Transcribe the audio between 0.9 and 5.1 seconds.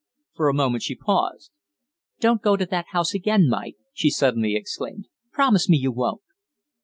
paused. "Don't go to that house again, Mike," she suddenly exclaimed.